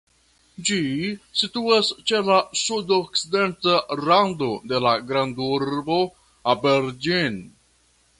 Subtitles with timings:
[0.67, 0.77] Ĝi
[1.41, 5.99] situas ĉe la sudokcidenta rando de la grandurbo
[6.55, 7.39] Aberdeen.